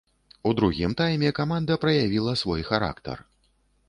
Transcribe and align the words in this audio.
У 0.51 0.51
другім 0.59 0.95
тайме 1.01 1.31
каманда 1.39 1.77
праявіла 1.83 2.33
свой 2.43 2.65
характар. 2.71 3.23